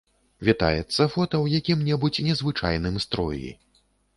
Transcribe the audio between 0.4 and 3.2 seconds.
Вітаецца фота ў якім-небудзь незвычайным